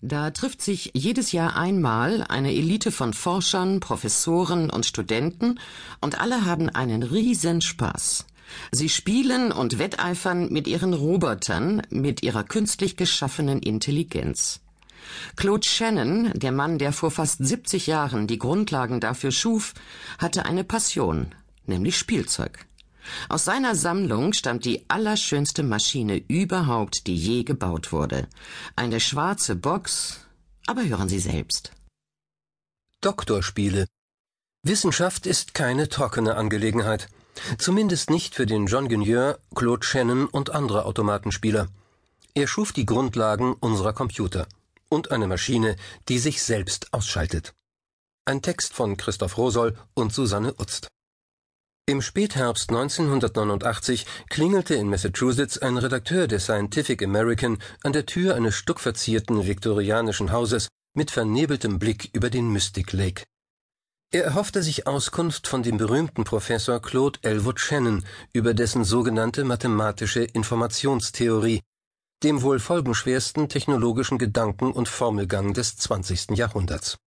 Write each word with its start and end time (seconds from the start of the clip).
Da 0.00 0.30
trifft 0.30 0.62
sich 0.62 0.92
jedes 0.94 1.32
Jahr 1.32 1.56
einmal 1.56 2.24
eine 2.28 2.54
Elite 2.54 2.92
von 2.92 3.12
Forschern, 3.12 3.80
Professoren 3.80 4.70
und 4.70 4.86
Studenten 4.86 5.58
und 6.00 6.20
alle 6.20 6.44
haben 6.44 6.68
einen 6.68 7.02
riesen 7.02 7.60
Spaß. 7.60 8.24
Sie 8.70 8.88
spielen 8.88 9.50
und 9.52 9.78
wetteifern 9.78 10.52
mit 10.52 10.68
ihren 10.68 10.94
Robotern, 10.94 11.82
mit 11.90 12.22
ihrer 12.22 12.44
künstlich 12.44 12.96
geschaffenen 12.96 13.60
Intelligenz. 13.60 14.60
Claude 15.36 15.66
Shannon, 15.66 16.32
der 16.34 16.52
Mann, 16.52 16.78
der 16.78 16.92
vor 16.92 17.10
fast 17.10 17.44
70 17.44 17.86
Jahren 17.86 18.26
die 18.26 18.38
Grundlagen 18.38 19.00
dafür 19.00 19.32
schuf, 19.32 19.74
hatte 20.18 20.44
eine 20.44 20.64
Passion, 20.64 21.34
nämlich 21.66 21.98
Spielzeug. 21.98 22.67
Aus 23.28 23.44
seiner 23.44 23.74
Sammlung 23.74 24.32
stammt 24.32 24.64
die 24.64 24.84
allerschönste 24.88 25.62
Maschine 25.62 26.16
überhaupt, 26.28 27.06
die 27.06 27.16
je 27.16 27.44
gebaut 27.44 27.92
wurde. 27.92 28.28
Eine 28.76 29.00
schwarze 29.00 29.56
Box, 29.56 30.20
aber 30.66 30.84
hören 30.84 31.08
Sie 31.08 31.20
selbst. 31.20 31.72
Doktorspiele. 33.00 33.86
Wissenschaft 34.64 35.26
ist 35.26 35.54
keine 35.54 35.88
trockene 35.88 36.34
Angelegenheit. 36.34 37.08
Zumindest 37.58 38.10
nicht 38.10 38.34
für 38.34 38.46
den 38.46 38.66
John 38.66 38.88
Guigneur, 38.88 39.38
Claude 39.54 39.86
Shannon 39.86 40.26
und 40.26 40.50
andere 40.50 40.84
Automatenspieler. 40.84 41.68
Er 42.34 42.46
schuf 42.46 42.72
die 42.72 42.86
Grundlagen 42.86 43.54
unserer 43.54 43.92
Computer 43.92 44.46
und 44.88 45.10
eine 45.10 45.26
Maschine, 45.26 45.76
die 46.08 46.18
sich 46.18 46.42
selbst 46.42 46.92
ausschaltet. 46.92 47.54
Ein 48.24 48.42
Text 48.42 48.74
von 48.74 48.96
Christoph 48.96 49.38
Rosoll 49.38 49.76
und 49.94 50.12
Susanne 50.12 50.54
Utzt. 50.58 50.88
Im 51.88 52.02
Spätherbst 52.02 52.68
1989 52.68 54.04
klingelte 54.28 54.74
in 54.74 54.90
Massachusetts 54.90 55.56
ein 55.56 55.78
Redakteur 55.78 56.26
der 56.26 56.38
Scientific 56.38 57.02
American 57.02 57.56
an 57.82 57.94
der 57.94 58.04
Tür 58.04 58.34
eines 58.34 58.56
stuckverzierten 58.56 59.46
viktorianischen 59.46 60.30
Hauses 60.30 60.68
mit 60.94 61.10
vernebeltem 61.10 61.78
Blick 61.78 62.10
über 62.12 62.28
den 62.28 62.52
Mystic 62.52 62.92
Lake. 62.92 63.24
Er 64.12 64.22
erhoffte 64.22 64.62
sich 64.62 64.86
Auskunft 64.86 65.46
von 65.46 65.62
dem 65.62 65.78
berühmten 65.78 66.24
Professor 66.24 66.82
Claude 66.82 67.20
Elwood 67.22 67.58
Shannon 67.58 68.04
über 68.34 68.52
dessen 68.52 68.84
sogenannte 68.84 69.44
mathematische 69.44 70.24
Informationstheorie, 70.24 71.62
dem 72.22 72.42
wohl 72.42 72.58
folgenschwersten 72.58 73.48
technologischen 73.48 74.18
Gedanken 74.18 74.72
und 74.72 74.90
Formelgang 74.90 75.54
des 75.54 75.78
20. 75.78 76.36
Jahrhunderts. 76.36 76.98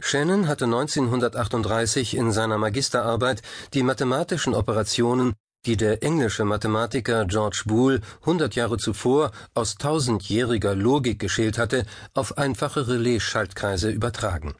Shannon 0.00 0.48
hatte 0.48 0.64
1938 0.64 2.16
in 2.16 2.32
seiner 2.32 2.58
Magisterarbeit 2.58 3.42
die 3.74 3.82
mathematischen 3.82 4.54
Operationen, 4.54 5.34
die 5.66 5.76
der 5.76 6.02
englische 6.02 6.44
Mathematiker 6.44 7.24
George 7.24 7.62
Boole 7.66 8.00
hundert 8.24 8.54
Jahre 8.54 8.78
zuvor 8.78 9.30
aus 9.54 9.76
tausendjähriger 9.76 10.74
Logik 10.74 11.18
geschält 11.18 11.58
hatte, 11.58 11.86
auf 12.14 12.38
einfache 12.38 12.88
Relais-Schaltkreise 12.88 13.90
übertragen 13.90 14.54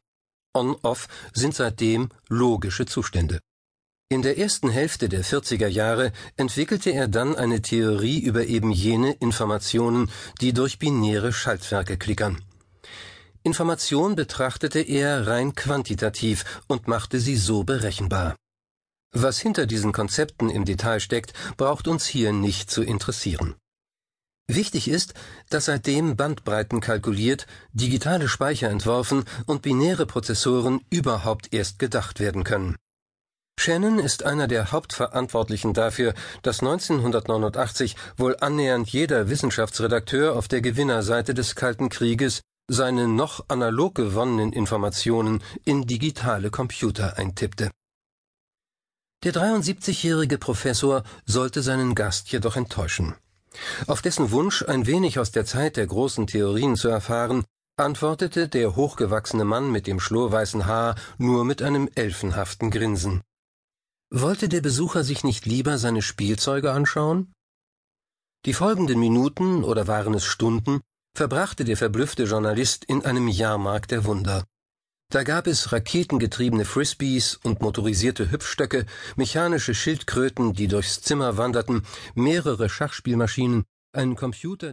On-Off 0.55 1.09
sind 1.33 1.55
seitdem 1.55 2.11
logische 2.29 2.87
Zustände. 2.87 3.41
In 4.11 4.21
der 4.21 4.37
ersten 4.37 4.69
Hälfte 4.69 5.09
der 5.09 5.25
40er 5.25 5.67
Jahre 5.67 6.13
entwickelte 6.37 6.91
er 6.91 7.09
dann 7.09 7.35
eine 7.35 7.63
Theorie 7.63 8.21
über 8.21 8.45
eben 8.45 8.71
jene 8.71 9.13
Informationen, 9.15 10.11
die 10.43 10.53
durch 10.53 10.79
binäre 10.79 11.33
Schaltwerke 11.33 11.97
klickern. 11.97 12.45
Information 13.45 14.15
betrachtete 14.15 14.81
er 14.81 15.27
rein 15.27 15.55
quantitativ 15.55 16.45
und 16.69 16.87
machte 16.87 17.19
sie 17.19 17.37
so 17.37 17.65
berechenbar. 17.65 18.37
Was 19.13 19.39
hinter 19.41 19.67
diesen 19.67 19.93
Konzepten 19.93 20.49
im 20.49 20.65
Detail 20.65 21.01
steckt, 21.01 21.33
braucht 21.57 21.89
uns 21.89 22.07
hier 22.07 22.33
nicht 22.33 22.71
zu 22.71 22.83
interessieren. 22.83 23.57
Wichtig 24.47 24.89
ist, 24.89 25.15
dass 25.51 25.67
seitdem 25.67 26.17
Bandbreiten 26.17 26.81
kalkuliert, 26.81 27.47
digitale 27.73 28.29
Speicher 28.29 28.71
entworfen 28.71 29.25
und 29.47 29.63
binäre 29.63 30.07
Prozessoren 30.07 30.81
überhaupt 30.91 31.53
erst 31.53 31.79
gedacht 31.79 32.21
werden 32.21 32.45
können. 32.45 32.77
Shannon 33.59 33.99
ist 33.99 34.25
einer 34.25 34.49
der 34.49 34.73
Hauptverantwortlichen 34.73 35.75
dafür, 35.75 36.15
dass 36.43 36.61
1989 36.61 37.97
wohl 38.17 38.37
annähernd 38.41 38.89
jeder 38.89 39.29
Wissenschaftsredakteur 39.29 40.37
auf 40.37 40.49
der 40.49 40.63
Gewinnerseite 40.63 41.35
des 41.35 41.55
Kalten 41.55 41.89
Krieges 41.89 42.41
seine 42.73 43.07
noch 43.07 43.45
analog 43.49 43.95
gewonnenen 43.95 44.53
Informationen 44.53 45.43
in 45.65 45.87
digitale 45.87 46.51
Computer 46.51 47.19
eintippte. 47.19 47.71
Der 49.25 49.35
73-jährige 49.35 50.39
Professor 50.39 51.05
sollte 51.27 51.63
seinen 51.63 51.95
Gast 51.95 52.33
jedoch 52.33 52.57
enttäuschen. 52.57 53.15
Auf 53.87 54.01
dessen 54.01 54.31
Wunsch, 54.31 54.65
ein 54.67 54.87
wenig 54.87 55.19
aus 55.19 55.31
der 55.31 55.45
Zeit 55.45 55.77
der 55.77 55.87
großen 55.87 56.27
Theorien 56.27 56.77
zu 56.77 56.89
erfahren, 56.89 57.45
antwortete 57.77 58.49
der 58.49 58.75
hochgewachsene 58.75 59.45
Mann 59.45 59.71
mit 59.71 59.87
dem 59.87 60.01
schlurweißen 60.01 60.67
Haar 60.67 60.95
nur 61.19 61.45
mit 61.45 61.63
einem 61.63 61.91
elfenhaften 61.95 62.71
Grinsen. 62.71 63.21
Wollte 64.11 64.49
der 64.49 64.63
Besucher 64.63 65.05
sich 65.05 65.25
nicht 65.25 65.45
lieber 65.47 65.77
seine 65.79 66.03
Spielzeuge 66.03 66.73
anschauen? 66.73 67.33
Die 68.47 68.55
folgenden 68.55 68.99
Minuten 68.99 69.63
oder 69.63 69.87
waren 69.87 70.15
es 70.15 70.25
Stunden 70.25 70.81
verbrachte 71.15 71.65
der 71.65 71.77
verblüffte 71.77 72.25
Journalist 72.25 72.85
in 72.85 73.05
einem 73.05 73.29
Jahrmarkt 73.29 73.91
der 73.91 74.05
Wunder. 74.05 74.45
Da 75.11 75.25
gab 75.25 75.47
es 75.47 75.73
raketengetriebene 75.73 76.65
Frisbees 76.65 77.37
und 77.37 77.61
motorisierte 77.61 78.31
Hüpfstöcke, 78.31 78.87
mechanische 79.17 79.75
Schildkröten, 79.75 80.55
die 80.55 80.69
durchs 80.69 81.03
Zimmer 81.03 81.37
wanderten, 81.37 81.83
mehrere 82.15 82.71
Schachspielmaschinen, 82.71 83.65
einen 83.93 84.17
Computer, 84.17 84.73